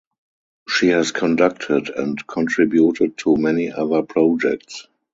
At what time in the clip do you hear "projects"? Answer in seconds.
4.01-4.87